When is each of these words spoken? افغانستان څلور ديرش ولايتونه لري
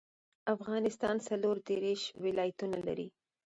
افغانستان 0.55 1.15
څلور 1.27 1.55
ديرش 1.67 2.01
ولايتونه 2.23 2.77
لري 2.87 3.07